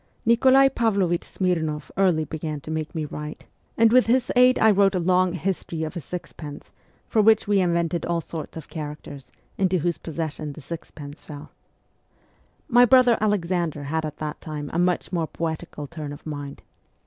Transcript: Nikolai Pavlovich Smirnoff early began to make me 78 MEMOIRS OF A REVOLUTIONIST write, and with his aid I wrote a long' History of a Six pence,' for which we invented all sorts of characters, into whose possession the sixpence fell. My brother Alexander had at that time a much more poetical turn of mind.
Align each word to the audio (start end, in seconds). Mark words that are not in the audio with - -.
Nikolai 0.25 0.67
Pavlovich 0.67 1.21
Smirnoff 1.23 1.91
early 1.95 2.25
began 2.25 2.59
to 2.61 2.71
make 2.71 2.95
me 2.95 3.03
78 3.03 3.17
MEMOIRS 3.17 3.29
OF 3.29 3.33
A 3.35 3.37
REVOLUTIONIST 3.37 3.47
write, 3.47 3.83
and 3.83 3.93
with 3.93 4.05
his 4.07 4.31
aid 4.35 4.57
I 4.59 4.71
wrote 4.71 4.95
a 4.95 4.99
long' 4.99 5.33
History 5.33 5.83
of 5.83 5.95
a 5.95 5.99
Six 5.99 6.33
pence,' 6.33 6.71
for 7.07 7.21
which 7.21 7.47
we 7.47 7.59
invented 7.61 8.07
all 8.07 8.19
sorts 8.19 8.57
of 8.57 8.67
characters, 8.67 9.31
into 9.59 9.77
whose 9.77 9.99
possession 9.99 10.53
the 10.53 10.61
sixpence 10.61 11.21
fell. 11.21 11.51
My 12.67 12.83
brother 12.83 13.15
Alexander 13.21 13.83
had 13.83 14.03
at 14.03 14.17
that 14.17 14.41
time 14.41 14.71
a 14.73 14.79
much 14.79 15.11
more 15.11 15.27
poetical 15.27 15.85
turn 15.85 16.11
of 16.13 16.25
mind. 16.25 16.63